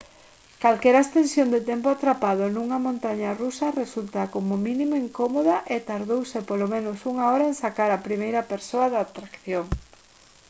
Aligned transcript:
calquera 0.63 1.03
extensión 1.05 1.47
de 1.53 1.61
tempo 1.69 1.87
atrapado 1.91 2.43
nunha 2.47 2.77
montaña 2.87 3.31
rusa 3.41 3.67
resulta 3.81 4.29
como 4.33 4.63
mínimo 4.67 4.93
incómoda 5.05 5.55
e 5.75 5.77
tardouse 5.89 6.39
polo 6.49 6.65
menos 6.73 6.97
unha 7.11 7.25
hora 7.31 7.45
en 7.51 7.55
sacar 7.63 7.89
á 7.97 7.99
primeira 8.07 8.47
persoa 8.51 8.87
da 8.93 8.99
atracción» 9.07 9.65